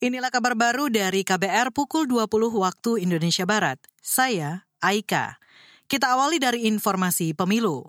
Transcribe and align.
Inilah 0.00 0.32
kabar 0.32 0.56
baru 0.56 0.88
dari 0.88 1.20
KBR 1.20 1.76
pukul 1.76 2.08
20 2.08 2.24
waktu 2.56 3.04
Indonesia 3.04 3.44
Barat. 3.44 3.76
Saya 4.00 4.64
Aika. 4.80 5.36
Kita 5.84 6.16
awali 6.16 6.40
dari 6.40 6.64
informasi 6.64 7.36
pemilu. 7.36 7.84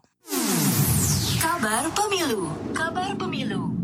Kabar 1.39 1.87
pemilu. 1.95 2.51
Kabar 2.75 3.15
pemilu. 3.15 3.80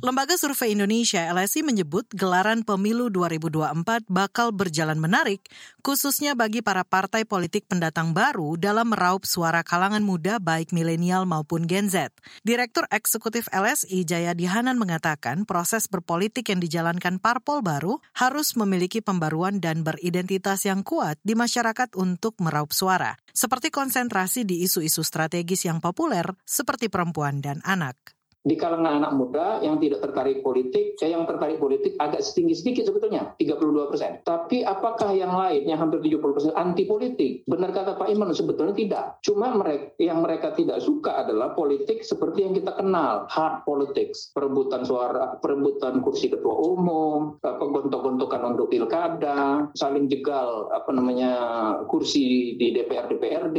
Lembaga 0.00 0.32
Survei 0.40 0.72
Indonesia 0.72 1.28
LSI 1.28 1.60
menyebut 1.60 2.08
gelaran 2.16 2.64
pemilu 2.64 3.12
2024 3.12 4.08
bakal 4.08 4.48
berjalan 4.48 4.96
menarik, 4.96 5.44
khususnya 5.84 6.32
bagi 6.32 6.64
para 6.64 6.88
partai 6.88 7.28
politik 7.28 7.68
pendatang 7.68 8.16
baru 8.16 8.56
dalam 8.56 8.96
meraup 8.96 9.28
suara 9.28 9.60
kalangan 9.60 10.00
muda 10.00 10.40
baik 10.40 10.72
milenial 10.72 11.28
maupun 11.28 11.68
Gen 11.68 11.92
Z. 11.92 12.16
Direktur 12.40 12.88
Eksekutif 12.88 13.52
LSI 13.52 14.08
Jayadi 14.08 14.48
Hanan 14.48 14.80
mengatakan 14.80 15.44
proses 15.44 15.84
berpolitik 15.84 16.48
yang 16.48 16.64
dijalankan 16.64 17.20
parpol 17.20 17.60
baru 17.60 18.00
harus 18.16 18.56
memiliki 18.56 19.04
pembaruan 19.04 19.60
dan 19.60 19.84
beridentitas 19.84 20.64
yang 20.64 20.80
kuat 20.80 21.20
di 21.20 21.36
masyarakat 21.36 21.92
untuk 21.92 22.40
meraup 22.40 22.72
suara, 22.72 23.20
seperti 23.36 23.68
konsentrasi 23.68 24.48
di 24.48 24.64
isu-isu 24.64 25.04
strategis 25.04 25.68
yang 25.68 25.84
populer 25.84 26.24
seperti 26.48 26.88
perempuan 26.88 27.44
dan 27.44 27.60
anak 27.68 28.00
di 28.40 28.56
kalangan 28.56 29.04
anak 29.04 29.12
muda 29.12 29.60
yang 29.60 29.76
tidak 29.76 30.00
tertarik 30.00 30.40
politik, 30.40 30.96
saya 30.96 31.20
yang 31.20 31.28
tertarik 31.28 31.60
politik 31.60 31.92
agak 32.00 32.24
setinggi 32.24 32.56
sedikit 32.56 32.88
sebetulnya, 32.88 33.36
32 33.36 33.92
persen. 33.92 34.24
Tapi 34.24 34.64
apakah 34.64 35.12
yang 35.12 35.36
lain 35.36 35.68
yang 35.68 35.76
hampir 35.76 36.00
70 36.00 36.24
persen 36.32 36.52
anti 36.56 36.88
politik? 36.88 37.44
Benar 37.44 37.76
kata 37.76 38.00
Pak 38.00 38.08
Iman, 38.08 38.32
sebetulnya 38.32 38.72
tidak. 38.72 39.04
Cuma 39.20 39.52
mereka 39.52 39.92
yang 40.00 40.24
mereka 40.24 40.56
tidak 40.56 40.80
suka 40.80 41.20
adalah 41.20 41.52
politik 41.52 42.00
seperti 42.00 42.48
yang 42.48 42.56
kita 42.56 42.72
kenal, 42.80 43.28
hard 43.28 43.60
politics, 43.68 44.32
perebutan 44.32 44.88
suara, 44.88 45.36
perebutan 45.36 46.00
kursi 46.00 46.32
ketua 46.32 46.56
umum, 46.56 47.36
gontok-gontokan 47.44 48.56
untuk 48.56 48.72
pilkada, 48.72 49.68
saling 49.76 50.08
jegal 50.08 50.72
apa 50.72 50.88
namanya 50.96 51.32
kursi 51.84 52.56
di 52.56 52.72
DPR 52.72 53.12
DPRD, 53.12 53.58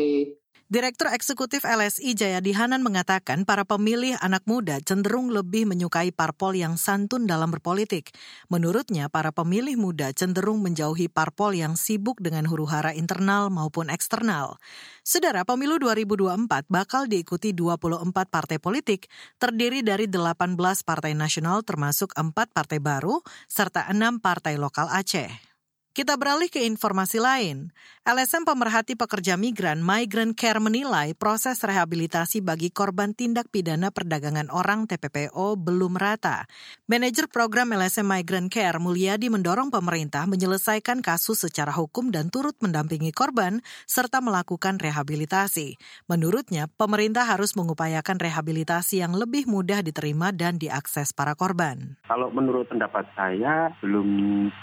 Direktur 0.72 1.12
Eksekutif 1.12 1.68
LSI 1.68 2.16
Jayadi 2.16 2.56
Hanan 2.56 2.80
mengatakan 2.80 3.44
para 3.44 3.68
pemilih 3.68 4.16
anak 4.24 4.48
muda 4.48 4.80
cenderung 4.80 5.28
lebih 5.28 5.68
menyukai 5.68 6.16
parpol 6.16 6.56
yang 6.56 6.80
santun 6.80 7.28
dalam 7.28 7.52
berpolitik. 7.52 8.16
Menurutnya, 8.48 9.12
para 9.12 9.36
pemilih 9.36 9.76
muda 9.76 10.16
cenderung 10.16 10.64
menjauhi 10.64 11.12
parpol 11.12 11.60
yang 11.60 11.76
sibuk 11.76 12.24
dengan 12.24 12.48
huru-hara 12.48 12.96
internal 12.96 13.52
maupun 13.52 13.92
eksternal. 13.92 14.64
Saudara, 15.04 15.44
pemilu 15.44 15.76
2024 15.76 16.72
bakal 16.72 17.04
diikuti 17.12 17.52
24 17.52 18.32
partai 18.32 18.56
politik, 18.56 19.12
terdiri 19.44 19.84
dari 19.84 20.08
18 20.08 20.56
partai 20.88 21.12
nasional 21.12 21.68
termasuk 21.68 22.16
4 22.16 22.32
partai 22.32 22.80
baru, 22.80 23.20
serta 23.52 23.92
6 23.92 24.24
partai 24.24 24.56
lokal 24.56 24.88
Aceh. 24.88 25.51
Kita 25.92 26.16
beralih 26.16 26.48
ke 26.48 26.64
informasi 26.64 27.20
lain. 27.20 27.76
LSM 28.08 28.48
Pemerhati 28.48 28.96
Pekerja 28.96 29.36
Migran 29.36 29.84
Migrant 29.84 30.40
Care 30.40 30.64
menilai 30.64 31.12
proses 31.12 31.60
rehabilitasi 31.60 32.40
bagi 32.40 32.72
korban 32.72 33.12
tindak 33.12 33.52
pidana 33.52 33.92
perdagangan 33.92 34.48
orang 34.56 34.88
TPPO 34.88 35.60
belum 35.60 36.00
rata. 36.00 36.48
Manajer 36.88 37.28
program 37.28 37.76
LSM 37.76 38.08
Migrant 38.08 38.48
Care 38.48 38.80
Mulyadi 38.80 39.28
mendorong 39.28 39.68
pemerintah 39.68 40.24
menyelesaikan 40.32 41.04
kasus 41.04 41.44
secara 41.44 41.76
hukum 41.76 42.08
dan 42.08 42.32
turut 42.32 42.56
mendampingi 42.64 43.12
korban 43.12 43.60
serta 43.84 44.24
melakukan 44.24 44.80
rehabilitasi. 44.80 45.76
Menurutnya, 46.08 46.72
pemerintah 46.72 47.28
harus 47.28 47.52
mengupayakan 47.60 48.16
rehabilitasi 48.16 49.04
yang 49.04 49.12
lebih 49.12 49.44
mudah 49.44 49.84
diterima 49.84 50.32
dan 50.32 50.56
diakses 50.56 51.12
para 51.12 51.36
korban. 51.36 52.00
Kalau 52.08 52.32
menurut 52.32 52.72
pendapat 52.72 53.12
saya 53.14 53.76
belum 53.84 54.08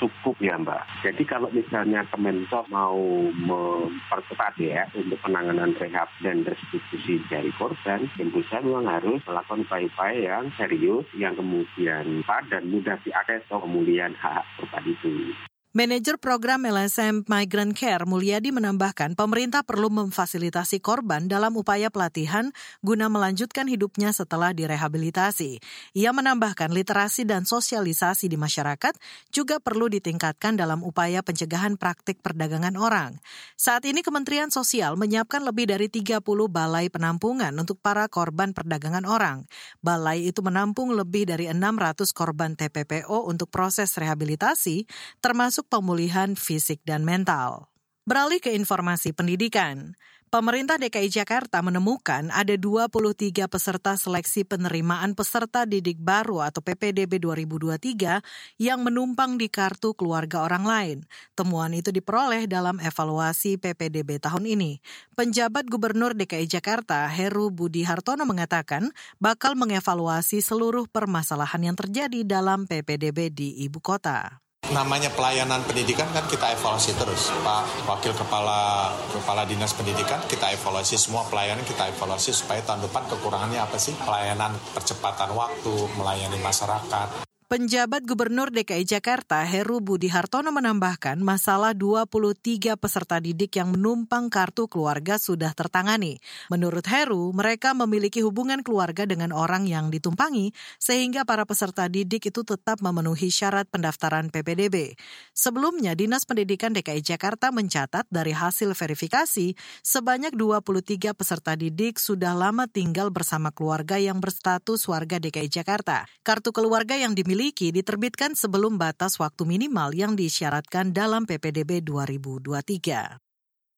cukup 0.00 0.34
ya 0.40 0.56
Mbak. 0.56 1.04
Jadi 1.06 1.17
jadi 1.18 1.34
kalau 1.34 1.50
misalnya 1.50 2.06
Kemensos 2.14 2.70
mau 2.70 2.94
mempercepat 3.34 4.54
ya 4.62 4.86
untuk 4.94 5.18
penanganan 5.18 5.74
rehab 5.74 6.06
dan 6.22 6.46
restitusi 6.46 7.18
dari 7.26 7.50
korban, 7.58 8.06
saja 8.46 8.62
memang 8.62 8.86
harus 8.86 9.18
melakukan 9.26 9.66
upaya-upaya 9.66 10.14
yang 10.14 10.46
serius, 10.54 11.10
yang 11.18 11.34
kemudian 11.34 12.22
dan 12.46 12.70
mudah 12.70 12.94
diakses 13.02 13.42
pemulihan 13.50 14.14
hak 14.14 14.46
korban 14.62 14.86
itu. 14.86 15.34
Manajer 15.76 16.16
program 16.16 16.64
LSM 16.64 17.28
Migrant 17.28 17.76
Care 17.76 18.08
Mulyadi 18.08 18.48
menambahkan 18.48 19.12
pemerintah 19.12 19.60
perlu 19.60 19.92
memfasilitasi 19.92 20.80
korban 20.80 21.28
dalam 21.28 21.60
upaya 21.60 21.92
pelatihan 21.92 22.56
guna 22.80 23.12
melanjutkan 23.12 23.68
hidupnya 23.68 24.16
setelah 24.16 24.56
direhabilitasi. 24.56 25.60
Ia 25.92 26.10
menambahkan 26.16 26.72
literasi 26.72 27.28
dan 27.28 27.44
sosialisasi 27.44 28.32
di 28.32 28.40
masyarakat 28.40 28.96
juga 29.28 29.60
perlu 29.60 29.92
ditingkatkan 29.92 30.56
dalam 30.56 30.80
upaya 30.80 31.20
pencegahan 31.20 31.76
praktik 31.76 32.24
perdagangan 32.24 32.72
orang. 32.80 33.20
Saat 33.52 33.84
ini 33.84 34.00
Kementerian 34.00 34.48
Sosial 34.48 34.96
menyiapkan 34.96 35.44
lebih 35.44 35.68
dari 35.68 35.92
30 35.92 36.24
balai 36.48 36.88
penampungan 36.88 37.52
untuk 37.60 37.76
para 37.76 38.08
korban 38.08 38.56
perdagangan 38.56 39.04
orang. 39.04 39.44
Balai 39.84 40.32
itu 40.32 40.40
menampung 40.40 40.96
lebih 40.96 41.28
dari 41.28 41.44
600 41.52 42.08
korban 42.16 42.56
TPPO 42.56 43.28
untuk 43.28 43.52
proses 43.52 43.92
rehabilitasi 44.00 44.88
termasuk 45.20 45.57
termasuk 45.58 45.74
pemulihan 45.74 46.38
fisik 46.38 46.78
dan 46.86 47.02
mental. 47.02 47.66
Beralih 48.06 48.38
ke 48.38 48.54
informasi 48.54 49.10
pendidikan. 49.10 49.98
Pemerintah 50.30 50.78
DKI 50.78 51.10
Jakarta 51.10 51.58
menemukan 51.66 52.30
ada 52.30 52.54
23 52.54 53.50
peserta 53.50 53.98
seleksi 53.98 54.46
penerimaan 54.46 55.18
peserta 55.18 55.66
didik 55.66 55.98
baru 55.98 56.46
atau 56.46 56.62
PPDB 56.62 57.18
2023 57.18 58.22
yang 58.62 58.86
menumpang 58.86 59.34
di 59.34 59.50
kartu 59.50 59.98
keluarga 59.98 60.46
orang 60.46 60.62
lain. 60.62 60.98
Temuan 61.34 61.74
itu 61.74 61.90
diperoleh 61.90 62.46
dalam 62.46 62.78
evaluasi 62.78 63.58
PPDB 63.58 64.22
tahun 64.22 64.46
ini. 64.46 64.78
Penjabat 65.18 65.66
Gubernur 65.66 66.14
DKI 66.14 66.46
Jakarta 66.46 67.10
Heru 67.10 67.50
Budi 67.50 67.82
Hartono 67.82 68.22
mengatakan 68.22 68.94
bakal 69.18 69.58
mengevaluasi 69.58 70.38
seluruh 70.38 70.86
permasalahan 70.86 71.72
yang 71.72 71.74
terjadi 71.74 72.22
dalam 72.22 72.70
PPDB 72.70 73.34
di 73.34 73.66
ibu 73.66 73.82
kota. 73.82 74.38
Namanya 74.68 75.08
pelayanan 75.16 75.64
pendidikan 75.64 76.04
kan 76.12 76.28
kita 76.28 76.52
evaluasi 76.52 76.92
terus, 76.92 77.32
Pak 77.40 77.88
Wakil 77.88 78.12
Kepala 78.12 78.92
Kepala 79.16 79.48
Dinas 79.48 79.72
Pendidikan 79.72 80.20
kita 80.28 80.52
evaluasi 80.52 81.00
semua 81.00 81.24
pelayanan 81.24 81.64
kita 81.64 81.88
evaluasi 81.88 82.36
supaya 82.36 82.60
tahun 82.60 82.84
depan 82.84 83.08
kekurangannya 83.08 83.64
apa 83.64 83.80
sih? 83.80 83.96
Pelayanan 83.96 84.52
percepatan 84.76 85.32
waktu, 85.32 85.72
melayani 85.96 86.36
masyarakat. 86.44 87.27
Penjabat 87.48 88.04
Gubernur 88.04 88.52
DKI 88.52 88.84
Jakarta 88.84 89.40
Heru 89.40 89.80
Budi 89.80 90.12
Hartono 90.12 90.52
menambahkan 90.52 91.16
masalah 91.16 91.72
23 91.72 92.76
peserta 92.76 93.16
didik 93.24 93.56
yang 93.56 93.72
menumpang 93.72 94.28
kartu 94.28 94.68
keluarga 94.68 95.16
sudah 95.16 95.56
tertangani. 95.56 96.20
Menurut 96.52 96.84
Heru, 96.84 97.32
mereka 97.32 97.72
memiliki 97.72 98.20
hubungan 98.20 98.60
keluarga 98.60 99.08
dengan 99.08 99.32
orang 99.32 99.64
yang 99.64 99.88
ditumpangi 99.88 100.52
sehingga 100.76 101.24
para 101.24 101.48
peserta 101.48 101.88
didik 101.88 102.28
itu 102.28 102.44
tetap 102.44 102.84
memenuhi 102.84 103.32
syarat 103.32 103.64
pendaftaran 103.72 104.28
PPDB. 104.28 104.92
Sebelumnya, 105.32 105.96
Dinas 105.96 106.28
Pendidikan 106.28 106.76
DKI 106.76 107.00
Jakarta 107.00 107.48
mencatat 107.48 108.12
dari 108.12 108.36
hasil 108.36 108.76
verifikasi 108.76 109.56
sebanyak 109.80 110.36
23 110.36 111.16
peserta 111.16 111.56
didik 111.56 111.96
sudah 111.96 112.36
lama 112.36 112.68
tinggal 112.68 113.08
bersama 113.08 113.56
keluarga 113.56 113.96
yang 113.96 114.20
berstatus 114.20 114.84
warga 114.84 115.16
DKI 115.16 115.48
Jakarta. 115.48 116.04
Kartu 116.20 116.52
keluarga 116.52 116.92
yang 116.92 117.16
dimiliki 117.16 117.37
dimiliki 117.38 117.70
diterbitkan 117.70 118.34
sebelum 118.34 118.82
batas 118.82 119.14
waktu 119.22 119.46
minimal 119.46 119.94
yang 119.94 120.18
disyaratkan 120.18 120.90
dalam 120.90 121.22
PPDB 121.22 121.86
2023. 121.86 123.14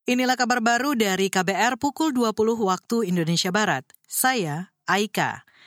Inilah 0.09 0.33
kabar 0.33 0.65
baru 0.65 0.97
dari 0.97 1.29
KBR 1.29 1.77
pukul 1.77 2.17
20 2.17 2.57
waktu 2.57 3.13
Indonesia 3.13 3.53
Barat. 3.53 3.85
Saya 4.09 4.73
Aika. 4.89 5.45